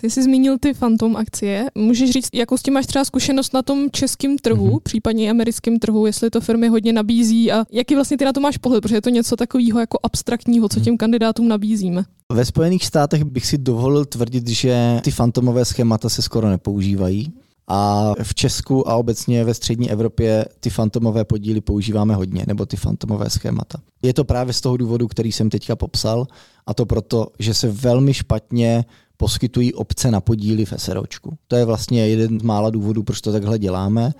Ty 0.00 0.10
jsi 0.10 0.22
zmínil 0.22 0.58
ty 0.58 0.74
Phantom 0.74 1.16
akcie. 1.16 1.66
Můžeš 1.74 2.10
říct, 2.10 2.28
jakou 2.34 2.56
s 2.56 2.62
tím 2.62 2.74
máš 2.74 2.86
třeba 2.86 3.04
zkušenost 3.04 3.54
na 3.54 3.62
tom 3.62 3.90
českém 3.92 4.38
trhu, 4.38 4.64
Mhm. 4.64 4.74
mm-hmm. 4.74 4.80
případně 4.82 5.24
i 5.26 5.30
americkém 5.30 5.78
trhu, 5.78 6.06
jestli 6.06 6.30
to 6.30 6.40
firmy 6.40 6.68
hodně 6.68 6.92
nabízí 6.92 7.52
a 7.52 7.64
jaký 7.72 7.94
vlastně 7.94 8.16
ty 8.16 8.24
na 8.24 8.32
to 8.32 8.40
máš 8.40 8.56
pohled, 8.56 8.80
protože 8.82 8.94
je 8.94 9.02
to 9.02 9.10
něco 9.10 9.36
takového 9.36 9.80
jako 9.80 9.98
abstraktního, 10.02 10.68
co 10.68 10.80
těm 10.80 10.96
kandidátům 10.96 11.48
nabízíme. 11.48 12.04
Ve 12.32 12.44
Spojených 12.44 12.84
státech 12.86 13.24
bych 13.24 13.46
si 13.46 13.58
dovolil 13.58 14.04
tvrdit, 14.04 14.48
že 14.48 15.00
ty 15.04 15.10
fantomové 15.10 15.64
schémata 15.64 16.08
se 16.08 16.22
skoro 16.22 16.48
nepoužívají. 16.50 17.32
A 17.68 18.12
v 18.22 18.34
Česku 18.34 18.88
a 18.88 18.96
obecně 18.96 19.44
ve 19.44 19.54
střední 19.54 19.90
Evropě 19.90 20.44
ty 20.60 20.70
fantomové 20.70 21.24
podíly 21.24 21.60
používáme 21.60 22.14
hodně, 22.14 22.44
nebo 22.46 22.66
ty 22.66 22.76
fantomové 22.76 23.30
schémata. 23.30 23.78
Je 24.02 24.14
to 24.14 24.24
právě 24.24 24.52
z 24.52 24.60
toho 24.60 24.76
důvodu, 24.76 25.08
který 25.08 25.32
jsem 25.32 25.50
teďka 25.50 25.76
popsal, 25.76 26.26
a 26.66 26.74
to 26.74 26.86
proto, 26.86 27.26
že 27.38 27.54
se 27.54 27.68
velmi 27.68 28.14
špatně 28.14 28.84
poskytují 29.16 29.74
obce 29.74 30.10
na 30.10 30.20
podíly 30.20 30.64
v 30.64 30.72
SROčku. 30.76 31.38
To 31.48 31.56
je 31.56 31.64
vlastně 31.64 32.08
jeden 32.08 32.40
z 32.40 32.42
mála 32.42 32.70
důvodů, 32.70 33.02
proč 33.02 33.20
to 33.20 33.32
takhle 33.32 33.58
děláme. 33.58 34.12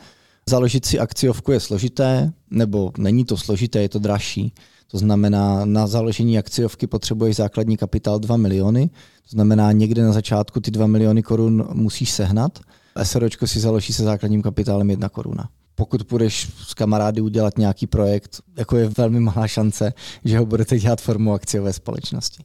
Založit 0.50 0.84
si 0.84 0.98
akciovku 0.98 1.52
je 1.52 1.60
složité, 1.60 2.32
nebo 2.50 2.92
není 2.98 3.24
to 3.24 3.36
složité, 3.36 3.82
je 3.82 3.88
to 3.88 3.98
dražší. 3.98 4.52
To 4.90 4.98
znamená, 4.98 5.64
na 5.64 5.86
založení 5.86 6.38
akciovky 6.38 6.86
potřebuješ 6.86 7.36
základní 7.36 7.76
kapitál 7.76 8.18
2 8.18 8.36
miliony, 8.36 8.88
to 9.22 9.30
znamená, 9.30 9.72
někde 9.72 10.02
na 10.02 10.12
začátku 10.12 10.60
ty 10.60 10.70
2 10.70 10.86
miliony 10.86 11.22
korun 11.22 11.68
musíš 11.72 12.10
sehnat. 12.10 12.58
SROčko 13.04 13.46
si 13.46 13.60
založí 13.60 13.92
se 13.92 14.04
základním 14.04 14.42
kapitálem 14.42 14.90
1 14.90 15.08
koruna. 15.08 15.48
Pokud 15.74 16.04
půjdeš 16.04 16.48
s 16.66 16.74
kamarády 16.74 17.20
udělat 17.20 17.58
nějaký 17.58 17.86
projekt, 17.86 18.40
jako 18.56 18.76
je 18.76 18.90
velmi 18.98 19.20
malá 19.20 19.48
šance, 19.48 19.92
že 20.24 20.38
ho 20.38 20.46
budete 20.46 20.78
dělat 20.78 21.00
formou 21.00 21.32
akciové 21.32 21.72
společnosti. 21.72 22.44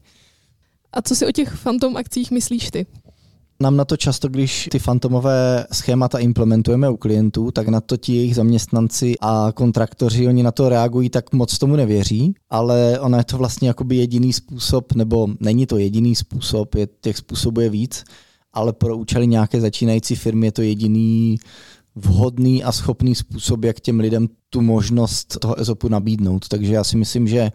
A 0.94 1.02
co 1.02 1.16
si 1.16 1.26
o 1.28 1.32
těch 1.32 1.58
Phantom 1.58 1.98
akcích 1.98 2.32
myslíš 2.32 2.72
ty? 2.72 2.86
Nám 3.62 3.78
na 3.78 3.86
to 3.86 3.98
často, 3.98 4.30
když 4.30 4.70
ty 4.72 4.80
fantomové 4.80 5.66
schémata 5.72 6.20
implementujeme 6.20 6.90
u 6.90 6.98
klientů, 6.98 7.52
tak 7.52 7.68
na 7.68 7.82
to 7.82 7.98
ti 7.98 8.16
jejich 8.16 8.36
zaměstnanci 8.36 9.16
a 9.22 9.52
kontraktoři, 9.54 10.28
oni 10.28 10.44
na 10.44 10.52
to 10.52 10.70
reagují, 10.70 11.10
tak 11.10 11.34
moc 11.34 11.58
tomu 11.58 11.76
nevěří, 11.76 12.34
ale 12.50 13.00
ona 13.00 13.18
je 13.18 13.24
to 13.24 13.38
vlastně 13.38 13.68
jakoby 13.68 13.96
jediný 13.96 14.34
způsob, 14.34 14.94
nebo 14.94 15.28
není 15.40 15.66
to 15.66 15.78
jediný 15.78 16.16
způsob, 16.16 16.76
je, 16.76 16.88
těch 17.02 17.18
způsobů 17.18 17.62
je 17.62 17.70
víc, 17.70 18.04
ale 18.54 18.74
pro 18.74 18.98
účely 18.98 19.28
nějaké 19.28 19.62
začínající 19.62 20.16
firmy 20.16 20.48
je 20.48 20.52
to 20.52 20.62
jediný 20.62 21.38
vhodný 21.96 22.64
a 22.64 22.72
schopný 22.72 23.16
způsob, 23.16 23.64
jak 23.64 23.80
těm 23.80 24.00
lidem 24.00 24.28
tu 24.50 24.62
možnost 24.62 25.38
toho 25.40 25.60
EZOPu 25.62 25.90
nabídnout. 25.90 26.48
Takže 26.48 26.74
já 26.74 26.84
si 26.84 26.98
myslím, 26.98 27.28
že 27.28 27.52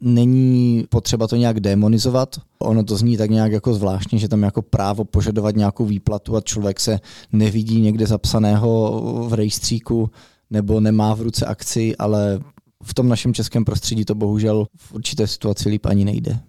není 0.00 0.84
potřeba 0.88 1.26
to 1.26 1.36
nějak 1.36 1.60
demonizovat. 1.60 2.40
Ono 2.58 2.84
to 2.84 2.96
zní 2.96 3.16
tak 3.16 3.30
nějak 3.30 3.52
jako 3.52 3.74
zvláštně, 3.74 4.18
že 4.18 4.28
tam 4.28 4.42
jako 4.42 4.62
právo 4.62 5.04
požadovat 5.04 5.56
nějakou 5.56 5.84
výplatu 5.84 6.36
a 6.36 6.40
člověk 6.40 6.80
se 6.80 7.00
nevidí 7.32 7.80
někde 7.80 8.06
zapsaného 8.06 9.02
v 9.28 9.34
rejstříku 9.34 10.10
nebo 10.50 10.80
nemá 10.80 11.14
v 11.14 11.20
ruce 11.20 11.46
akci, 11.46 11.96
ale 11.96 12.40
v 12.82 12.94
tom 12.94 13.08
našem 13.08 13.34
českém 13.34 13.64
prostředí 13.64 14.04
to 14.04 14.14
bohužel 14.14 14.66
v 14.76 14.92
určité 14.92 15.26
situaci 15.26 15.68
líp 15.68 15.86
ani 15.86 16.04
nejde. 16.04 16.40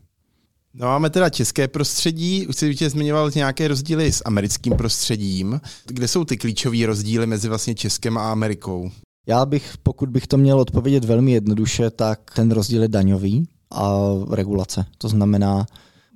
No 0.77 0.88
máme 0.88 1.10
teda 1.10 1.29
české 1.29 1.67
prostředí, 1.67 2.48
už 2.48 2.55
jsi 2.55 2.75
tě 2.75 2.89
zmiňoval 2.89 3.32
nějaké 3.36 3.67
rozdíly 3.67 4.12
s 4.12 4.22
americkým 4.25 4.74
prostředím. 4.74 5.62
Kde 5.86 6.08
jsou 6.08 6.25
ty 6.25 6.38
klíčové 6.38 6.86
rozdíly 6.86 7.27
mezi 7.27 7.50
vlastně 7.50 7.75
Českem 7.75 8.17
a 8.17 8.32
Amerikou? 8.32 8.91
Já 9.27 9.46
bych, 9.46 9.74
pokud 9.84 10.10
bych 10.10 10.27
to 10.27 10.38
měl 10.38 10.60
odpovědět 10.60 11.05
velmi 11.05 11.32
jednoduše, 11.32 11.89
tak 11.89 12.20
ten 12.36 12.51
rozdíl 12.51 12.82
je 12.82 12.88
daňový 12.88 13.48
a 13.72 14.00
regulace. 14.32 14.86
To 14.98 15.10
znamená, 15.10 15.65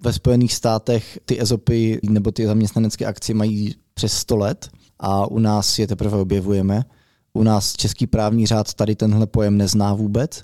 ve 0.03 0.13
Spojených 0.13 0.53
státech 0.53 1.19
ty 1.25 1.41
EZOPy 1.41 1.99
nebo 2.03 2.31
ty 2.31 2.45
zaměstnanecké 2.45 3.05
akcie 3.05 3.35
mají 3.35 3.75
přes 3.93 4.13
100 4.13 4.37
let 4.37 4.69
a 4.99 5.27
u 5.27 5.39
nás 5.39 5.79
je 5.79 5.87
teprve 5.87 6.17
objevujeme. 6.17 6.85
U 7.33 7.43
nás 7.43 7.73
český 7.73 8.07
právní 8.07 8.45
řád 8.45 8.73
tady 8.73 8.95
tenhle 8.95 9.27
pojem 9.27 9.57
nezná 9.57 9.93
vůbec. 9.93 10.43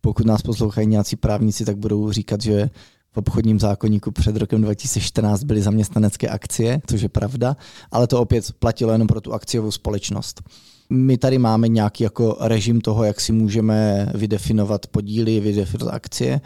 Pokud 0.00 0.26
nás 0.26 0.42
poslouchají 0.42 0.86
nějací 0.86 1.16
právníci, 1.16 1.64
tak 1.64 1.76
budou 1.76 2.12
říkat, 2.12 2.42
že 2.42 2.70
obchodním 3.18 3.60
zákonníku 3.60 4.10
před 4.10 4.36
rokem 4.36 4.62
2014 4.62 5.44
byly 5.44 5.62
zaměstnanecké 5.62 6.28
akcie, 6.28 6.80
což 6.86 7.00
je 7.02 7.08
pravda, 7.08 7.56
ale 7.90 8.06
to 8.06 8.20
opět 8.20 8.52
platilo 8.58 8.92
jenom 8.92 9.08
pro 9.08 9.20
tu 9.20 9.32
akciovou 9.32 9.70
společnost. 9.70 10.42
My 10.90 11.18
tady 11.18 11.38
máme 11.38 11.68
nějaký 11.68 12.04
jako 12.04 12.36
režim 12.40 12.80
toho, 12.80 13.04
jak 13.04 13.20
si 13.20 13.32
můžeme 13.32 14.06
vydefinovat 14.14 14.86
podíly, 14.86 15.40
vydefinovat 15.40 15.94
akcie, 15.94 16.40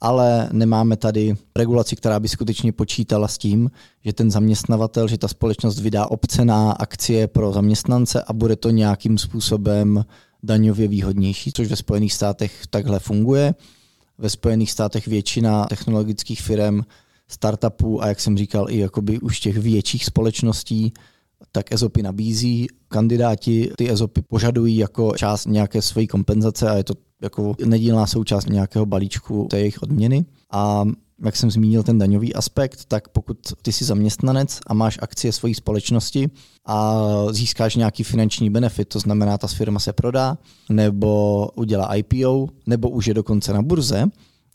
ale 0.00 0.48
nemáme 0.52 0.96
tady 0.96 1.34
regulaci, 1.56 1.96
která 1.96 2.20
by 2.20 2.28
skutečně 2.28 2.72
počítala 2.72 3.28
s 3.28 3.38
tím, 3.38 3.70
že 4.04 4.12
ten 4.12 4.30
zaměstnavatel, 4.30 5.08
že 5.08 5.18
ta 5.18 5.28
společnost 5.28 5.80
vydá 5.80 6.06
obce 6.06 6.44
na 6.44 6.72
akcie 6.72 7.26
pro 7.28 7.52
zaměstnance 7.52 8.22
a 8.22 8.32
bude 8.32 8.56
to 8.56 8.70
nějakým 8.70 9.18
způsobem 9.18 10.04
daňově 10.42 10.88
výhodnější, 10.88 11.52
což 11.52 11.68
ve 11.68 11.76
Spojených 11.76 12.12
státech 12.12 12.66
takhle 12.70 12.98
funguje. 12.98 13.54
Ve 14.18 14.30
Spojených 14.30 14.70
státech 14.70 15.06
většina 15.06 15.64
technologických 15.66 16.42
firm, 16.42 16.80
startupů 17.28 18.02
a 18.02 18.06
jak 18.08 18.20
jsem 18.20 18.38
říkal 18.38 18.70
i 18.70 18.78
jakoby 18.78 19.18
už 19.20 19.40
těch 19.40 19.58
větších 19.58 20.04
společností 20.04 20.92
tak 21.52 21.72
EZOPy 21.72 22.02
nabízí. 22.02 22.66
Kandidáti 22.88 23.70
ty 23.76 23.90
EZOPy 23.90 24.22
požadují 24.22 24.76
jako 24.76 25.12
část 25.16 25.46
nějaké 25.46 25.82
své 25.82 26.06
kompenzace 26.06 26.70
a 26.70 26.74
je 26.74 26.84
to 26.84 26.94
jako 27.22 27.54
nedílná 27.64 28.06
součást 28.06 28.48
nějakého 28.48 28.86
balíčku 28.86 29.46
té 29.50 29.58
jejich 29.58 29.82
odměny. 29.82 30.24
A 30.52 30.84
jak 31.24 31.36
jsem 31.36 31.50
zmínil 31.50 31.82
ten 31.82 31.98
daňový 31.98 32.34
aspekt, 32.34 32.84
tak 32.84 33.08
pokud 33.08 33.38
ty 33.62 33.72
jsi 33.72 33.84
zaměstnanec 33.84 34.60
a 34.66 34.74
máš 34.74 34.98
akcie 35.02 35.32
svojí 35.32 35.54
společnosti 35.54 36.30
a 36.66 37.04
získáš 37.30 37.76
nějaký 37.76 38.02
finanční 38.02 38.50
benefit, 38.50 38.88
to 38.88 39.00
znamená, 39.00 39.38
ta 39.38 39.46
firma 39.46 39.80
se 39.80 39.92
prodá, 39.92 40.38
nebo 40.68 41.48
udělá 41.54 41.94
IPO, 41.94 42.48
nebo 42.66 42.90
už 42.90 43.06
je 43.06 43.14
dokonce 43.14 43.52
na 43.52 43.62
burze 43.62 44.06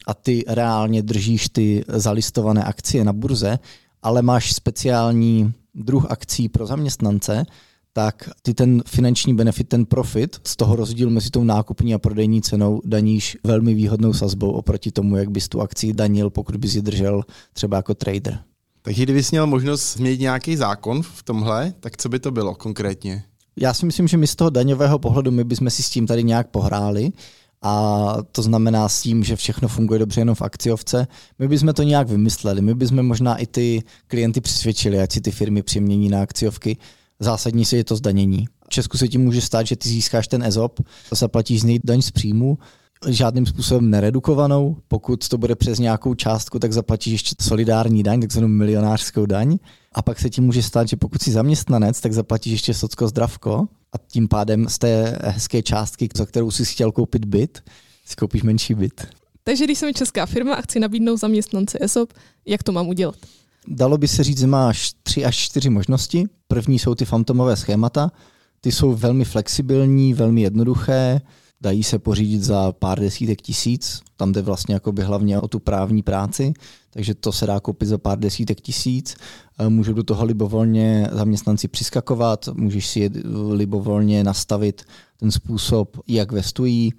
a 0.07 0.13
ty 0.13 0.43
reálně 0.47 1.01
držíš 1.01 1.49
ty 1.49 1.85
zalistované 1.87 2.63
akcie 2.63 3.03
na 3.03 3.13
burze, 3.13 3.59
ale 4.01 4.21
máš 4.21 4.53
speciální 4.53 5.53
druh 5.75 6.05
akcí 6.09 6.49
pro 6.49 6.67
zaměstnance, 6.67 7.45
tak 7.93 8.29
ty 8.41 8.53
ten 8.53 8.83
finanční 8.87 9.35
benefit, 9.35 9.69
ten 9.69 9.85
profit 9.85 10.37
z 10.47 10.55
toho 10.55 10.75
rozdílu 10.75 11.11
mezi 11.11 11.29
tou 11.29 11.43
nákupní 11.43 11.93
a 11.93 11.99
prodejní 11.99 12.41
cenou 12.41 12.81
daníš 12.85 13.37
velmi 13.43 13.73
výhodnou 13.73 14.13
sazbou 14.13 14.51
oproti 14.51 14.91
tomu, 14.91 15.17
jak 15.17 15.31
bys 15.31 15.49
tu 15.49 15.61
akci 15.61 15.93
danil, 15.93 16.29
pokud 16.29 16.55
bys 16.55 16.75
ji 16.75 16.81
držel 16.81 17.23
třeba 17.53 17.77
jako 17.77 17.93
trader. 17.93 18.39
Takže 18.81 19.03
kdybys 19.03 19.31
měl 19.31 19.47
možnost 19.47 19.93
změnit 19.93 20.19
nějaký 20.19 20.55
zákon 20.55 21.01
v 21.01 21.23
tomhle, 21.23 21.73
tak 21.79 21.97
co 21.97 22.09
by 22.09 22.19
to 22.19 22.31
bylo 22.31 22.55
konkrétně? 22.55 23.23
Já 23.55 23.73
si 23.73 23.85
myslím, 23.85 24.07
že 24.07 24.17
my 24.17 24.27
z 24.27 24.35
toho 24.35 24.49
daňového 24.49 24.99
pohledu 24.99 25.31
my 25.31 25.43
bychom 25.43 25.69
si 25.69 25.83
s 25.83 25.89
tím 25.89 26.07
tady 26.07 26.23
nějak 26.23 26.49
pohráli 26.49 27.11
a 27.61 28.15
to 28.31 28.41
znamená 28.41 28.89
s 28.89 29.01
tím, 29.01 29.23
že 29.23 29.35
všechno 29.35 29.67
funguje 29.67 29.99
dobře 29.99 30.21
jenom 30.21 30.35
v 30.35 30.41
akciovce. 30.41 31.07
My 31.39 31.47
bychom 31.47 31.73
to 31.73 31.83
nějak 31.83 32.07
vymysleli, 32.07 32.61
my 32.61 32.75
bychom 32.75 33.03
možná 33.03 33.37
i 33.37 33.47
ty 33.47 33.83
klienty 34.07 34.41
přesvědčili, 34.41 34.99
ať 34.99 35.11
si 35.11 35.21
ty 35.21 35.31
firmy 35.31 35.63
přemění 35.63 36.09
na 36.09 36.21
akciovky, 36.21 36.77
zásadní 37.19 37.65
si 37.65 37.77
je 37.77 37.83
to 37.83 37.95
zdanění. 37.95 38.45
V 38.65 38.69
Česku 38.69 38.97
se 38.97 39.07
ti 39.07 39.17
může 39.17 39.41
stát, 39.41 39.67
že 39.67 39.75
ty 39.75 39.89
získáš 39.89 40.27
ten 40.27 40.43
EZOP, 40.43 40.79
zaplatíš 41.11 41.61
z 41.61 41.63
něj 41.63 41.79
daň 41.83 42.01
z 42.01 42.11
příjmu, 42.11 42.57
žádným 43.07 43.45
způsobem 43.45 43.89
neredukovanou. 43.89 44.77
Pokud 44.87 45.27
to 45.27 45.37
bude 45.37 45.55
přes 45.55 45.79
nějakou 45.79 46.13
částku, 46.13 46.59
tak 46.59 46.73
zaplatíš 46.73 47.11
ještě 47.11 47.35
solidární 47.41 48.03
daň, 48.03 48.21
takzvanou 48.21 48.47
milionářskou 48.47 49.25
daň. 49.25 49.57
A 49.93 50.01
pak 50.01 50.19
se 50.19 50.29
ti 50.29 50.41
může 50.41 50.63
stát, 50.63 50.87
že 50.87 50.95
pokud 50.95 51.21
jsi 51.21 51.31
zaměstnanec, 51.31 52.01
tak 52.01 52.13
zaplatíš 52.13 52.51
ještě 52.51 52.73
socko 52.73 53.07
zdravko 53.07 53.67
a 53.93 53.97
tím 54.07 54.27
pádem 54.27 54.69
z 54.69 54.77
té 54.77 55.19
hezké 55.23 55.61
částky, 55.61 56.09
za 56.15 56.25
kterou 56.25 56.51
jsi 56.51 56.65
chtěl 56.65 56.91
koupit 56.91 57.25
byt, 57.25 57.63
si 58.05 58.15
koupíš 58.15 58.43
menší 58.43 58.73
byt. 58.73 59.07
Takže 59.43 59.63
když 59.63 59.77
jsem 59.77 59.93
česká 59.93 60.25
firma 60.25 60.55
a 60.55 60.61
chci 60.61 60.79
nabídnout 60.79 61.17
zaměstnanci 61.17 61.77
ESOP, 61.81 62.13
jak 62.45 62.63
to 62.63 62.71
mám 62.71 62.87
udělat? 62.87 63.15
Dalo 63.67 63.97
by 63.97 64.07
se 64.07 64.23
říct, 64.23 64.39
že 64.39 64.47
máš 64.47 64.91
tři 65.03 65.25
až 65.25 65.37
čtyři 65.37 65.69
možnosti. 65.69 66.25
První 66.47 66.79
jsou 66.79 66.95
ty 66.95 67.05
fantomové 67.05 67.55
schémata. 67.55 68.11
Ty 68.61 68.71
jsou 68.71 68.93
velmi 68.93 69.25
flexibilní, 69.25 70.13
velmi 70.13 70.41
jednoduché, 70.41 71.21
dají 71.61 71.83
se 71.83 71.99
pořídit 71.99 72.43
za 72.43 72.71
pár 72.71 72.99
desítek 72.99 73.41
tisíc. 73.41 74.01
Tam 74.17 74.31
jde 74.31 74.41
vlastně 74.41 74.73
jakoby 74.73 75.03
hlavně 75.03 75.39
o 75.39 75.47
tu 75.47 75.59
právní 75.59 76.03
práci, 76.03 76.53
takže 76.89 77.13
to 77.13 77.31
se 77.31 77.45
dá 77.45 77.59
koupit 77.59 77.85
za 77.85 77.97
pár 77.97 78.19
desítek 78.19 78.61
tisíc. 78.61 79.15
Eh, 79.59 79.69
můžou 79.69 79.93
do 79.93 80.03
toho 80.03 80.25
libovolně 80.25 81.09
zaměstnanci 81.11 81.67
přiskakovat, 81.67 82.49
můžeš 82.53 82.87
si 82.87 83.11
libovolně 83.49 84.23
nastavit 84.23 84.81
ten 85.17 85.31
způsob, 85.31 85.97
jak 86.07 86.31
vestují, 86.31 86.93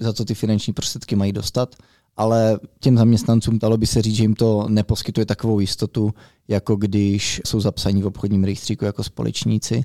za 0.00 0.12
co 0.12 0.24
ty 0.24 0.34
finanční 0.34 0.72
prostředky 0.72 1.16
mají 1.16 1.32
dostat 1.32 1.74
ale 2.16 2.58
těm 2.80 2.96
zaměstnancům 2.96 3.58
dalo 3.58 3.76
by 3.76 3.86
se 3.86 4.02
říct, 4.02 4.14
že 4.14 4.22
jim 4.22 4.34
to 4.34 4.66
neposkytuje 4.68 5.26
takovou 5.26 5.60
jistotu, 5.60 6.14
jako 6.48 6.76
když 6.76 7.40
jsou 7.46 7.60
zapsaní 7.60 8.02
v 8.02 8.06
obchodním 8.06 8.44
rejstříku 8.44 8.84
jako 8.84 9.04
společníci. 9.04 9.84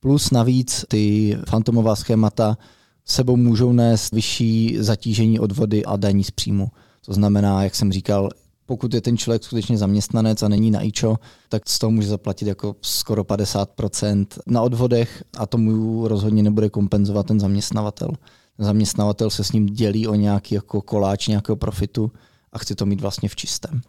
Plus 0.00 0.30
navíc 0.30 0.84
ty 0.88 1.36
fantomová 1.48 1.96
schémata 1.96 2.58
sebou 3.04 3.36
můžou 3.36 3.72
nést 3.72 4.12
vyšší 4.12 4.76
zatížení 4.80 5.40
odvody 5.40 5.84
a 5.84 5.96
daní 5.96 6.24
z 6.24 6.30
příjmu. 6.30 6.68
To 7.06 7.12
znamená, 7.12 7.62
jak 7.62 7.74
jsem 7.74 7.92
říkal, 7.92 8.28
pokud 8.66 8.94
je 8.94 9.00
ten 9.00 9.16
člověk 9.16 9.44
skutečně 9.44 9.78
zaměstnanec 9.78 10.42
a 10.42 10.48
není 10.48 10.70
na 10.70 10.82
IČO, 10.82 11.16
tak 11.48 11.68
z 11.68 11.78
toho 11.78 11.90
může 11.90 12.08
zaplatit 12.08 12.48
jako 12.48 12.76
skoro 12.82 13.22
50% 13.22 14.26
na 14.46 14.62
odvodech 14.62 15.24
a 15.38 15.46
tomu 15.46 16.08
rozhodně 16.08 16.42
nebude 16.42 16.70
kompenzovat 16.70 17.26
ten 17.26 17.40
zaměstnavatel 17.40 18.08
zaměstnavatel 18.58 19.30
se 19.30 19.44
s 19.44 19.52
ním 19.52 19.66
dělí 19.66 20.06
o 20.06 20.14
nějaký 20.14 20.54
jako 20.54 20.82
koláč 20.82 21.26
nějakého 21.26 21.56
profitu 21.56 22.12
a 22.52 22.58
chce 22.58 22.74
to 22.74 22.86
mít 22.86 23.00
vlastně 23.00 23.28
v 23.28 23.36
čistém. 23.36 23.80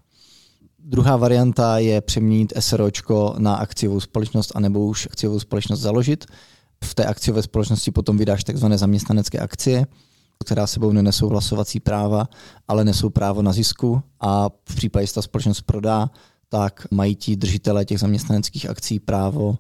Druhá 0.80 1.18
varianta 1.18 1.78
je 1.78 2.02
přeměnit 2.02 2.54
SROčko 2.60 3.36
na 3.38 3.56
akciovou 3.56 4.00
společnost 4.00 4.52
anebo 4.56 4.86
už 4.86 5.08
akciovou 5.12 5.40
společnost 5.40 5.80
založit. 5.80 6.26
V 6.84 6.96
té 6.96 7.06
akciové 7.06 7.44
společnosti 7.44 7.92
potom 7.92 8.18
vydáš 8.18 8.44
takzvané 8.44 8.78
zaměstnanecké 8.78 9.40
akcie, 9.40 9.88
která 10.46 10.68
sebou 10.68 10.92
nenesou 10.92 11.30
hlasovací 11.30 11.80
práva, 11.80 12.30
ale 12.68 12.86
nesou 12.86 13.10
právo 13.10 13.42
na 13.42 13.54
zisku 13.54 14.02
a 14.20 14.50
v 14.70 14.76
případě, 14.76 15.08
že 15.08 15.14
ta 15.14 15.22
společnost 15.22 15.62
prodá, 15.62 16.10
tak 16.50 16.88
mají 16.92 17.16
ti 17.16 17.36
držitelé 17.36 17.86
těch 17.86 18.00
zaměstnaneckých 18.00 18.70
akcí 18.70 19.00
právo 19.00 19.58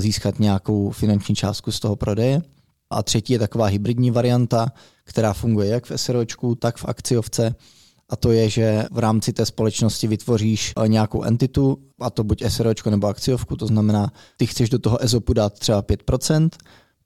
získat 0.00 0.38
nějakou 0.38 0.90
finanční 0.90 1.34
částku 1.34 1.72
z 1.72 1.80
toho 1.80 1.96
prodeje. 1.96 2.42
A 2.92 3.02
třetí 3.02 3.32
je 3.32 3.38
taková 3.38 3.66
hybridní 3.66 4.10
varianta, 4.10 4.72
která 5.04 5.32
funguje 5.32 5.68
jak 5.68 5.84
v 5.84 5.92
SROčku, 5.96 6.54
tak 6.54 6.76
v 6.76 6.84
akciovce. 6.84 7.54
A 8.08 8.16
to 8.16 8.32
je, 8.32 8.48
že 8.48 8.84
v 8.90 8.98
rámci 8.98 9.32
té 9.32 9.46
společnosti 9.46 10.06
vytvoříš 10.06 10.72
eh, 10.76 10.88
nějakou 10.88 11.22
entitu, 11.22 11.78
a 12.00 12.10
to 12.10 12.24
buď 12.24 12.42
SROčko 12.48 12.90
nebo 12.90 13.06
akciovku, 13.06 13.56
to 13.56 13.66
znamená, 13.66 14.12
ty 14.36 14.46
chceš 14.46 14.70
do 14.70 14.78
toho 14.78 15.02
ESOPu 15.02 15.32
dát 15.32 15.58
třeba 15.58 15.82
5%, 15.82 16.48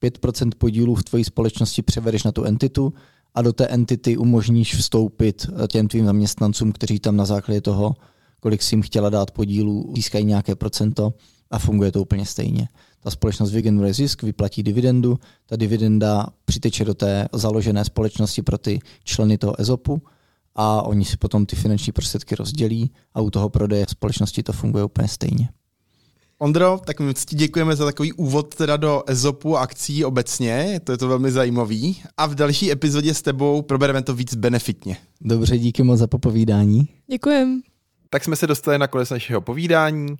5% 0.02 0.50
podílů 0.58 0.94
v 0.94 1.04
tvojí 1.04 1.24
společnosti 1.24 1.82
převedeš 1.82 2.24
na 2.24 2.32
tu 2.32 2.44
entitu 2.44 2.92
a 3.34 3.42
do 3.42 3.52
té 3.52 3.66
entity 3.66 4.16
umožníš 4.16 4.74
vstoupit 4.74 5.46
eh, 5.48 5.68
těm 5.68 5.88
tvým 5.88 6.06
zaměstnancům, 6.06 6.72
kteří 6.72 6.98
tam 6.98 7.16
na 7.16 7.24
základě 7.24 7.60
toho, 7.60 7.94
kolik 8.40 8.62
si 8.62 8.74
jim 8.74 8.82
chtěla 8.82 9.10
dát 9.10 9.30
podílů, 9.30 9.92
získají 9.96 10.24
nějaké 10.24 10.54
procento 10.54 11.14
a 11.50 11.58
funguje 11.58 11.92
to 11.92 12.02
úplně 12.02 12.26
stejně 12.26 12.68
ta 13.06 13.10
společnost 13.10 13.52
vygeneruje 13.52 13.94
zisk, 13.94 14.22
vyplatí 14.22 14.62
dividendu, 14.62 15.18
ta 15.46 15.56
dividenda 15.56 16.26
přiteče 16.44 16.84
do 16.84 16.94
té 16.94 17.28
založené 17.32 17.84
společnosti 17.84 18.42
pro 18.42 18.58
ty 18.58 18.78
členy 19.04 19.38
toho 19.38 19.60
EZOPu 19.60 20.02
a 20.54 20.82
oni 20.82 21.04
si 21.04 21.16
potom 21.16 21.46
ty 21.46 21.56
finanční 21.56 21.92
prostředky 21.92 22.34
rozdělí 22.34 22.90
a 23.14 23.20
u 23.20 23.30
toho 23.30 23.48
prodeje 23.48 23.86
společnosti 23.88 24.42
to 24.42 24.52
funguje 24.52 24.84
úplně 24.84 25.08
stejně. 25.08 25.48
Ondro, 26.38 26.80
tak 26.86 27.00
my 27.00 27.14
ti 27.14 27.36
děkujeme 27.36 27.76
za 27.76 27.84
takový 27.84 28.12
úvod 28.12 28.54
teda 28.54 28.76
do 28.76 29.02
EZOPu 29.06 29.56
akcí 29.56 30.04
obecně, 30.04 30.80
to 30.84 30.92
je 30.92 30.98
to 30.98 31.08
velmi 31.08 31.30
zajímavý. 31.30 32.02
A 32.16 32.26
v 32.26 32.34
další 32.34 32.72
epizodě 32.72 33.14
s 33.14 33.22
tebou 33.22 33.62
probereme 33.62 34.02
to 34.02 34.14
víc 34.14 34.34
benefitně. 34.34 34.96
Dobře, 35.20 35.58
díky 35.58 35.82
moc 35.82 35.98
za 35.98 36.06
popovídání. 36.06 36.88
Děkujem. 37.10 37.62
Tak 38.10 38.24
jsme 38.24 38.36
se 38.36 38.46
dostali 38.46 38.78
na 38.78 38.86
konec 38.86 39.10
našeho 39.10 39.40
povídání. 39.40 40.16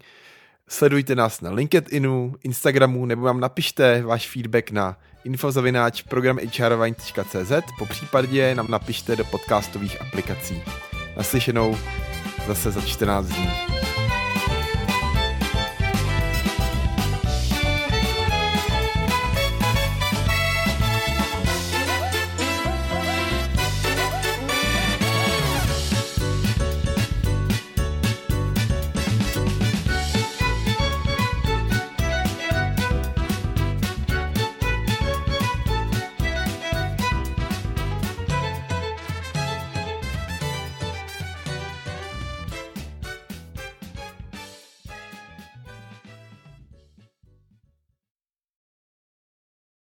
Sledujte 0.68 1.14
nás 1.14 1.40
na 1.40 1.50
LinkedInu, 1.50 2.35
Instagramu 2.42 3.07
nebo 3.07 3.22
vám 3.22 3.40
napište 3.40 4.02
váš 4.02 4.31
feedback 4.31 4.70
na 4.70 4.98
infozavináč 5.24 6.02
programhrvine.cz 6.02 7.52
po 7.79 7.87
případě 7.87 8.55
nám 8.55 8.66
napište 8.70 9.16
do 9.16 9.24
podcastových 9.24 10.00
aplikací. 10.00 10.62
Naslyšenou 11.16 11.76
zase 12.46 12.70
za 12.70 12.81
14 12.81 13.26
dní. 13.26 13.76